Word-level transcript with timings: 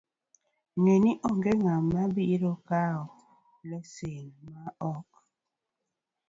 Ginee 0.71 0.99
ni 1.03 1.11
onge 1.29 1.51
ng'ama 1.61 2.01
biro 2.15 2.53
kawo 2.67 3.03
lesen 3.69 4.27
ma 4.51 4.63
ok 4.93 5.09